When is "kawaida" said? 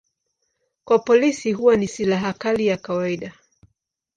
2.77-3.33